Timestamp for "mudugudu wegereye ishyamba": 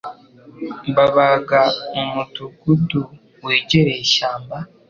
2.13-4.57